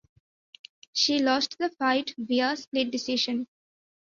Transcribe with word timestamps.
She 0.93 1.19
lost 1.19 1.59
the 1.59 1.69
fight 1.69 2.15
via 2.17 2.55
split 2.57 2.89
decision. 2.89 3.45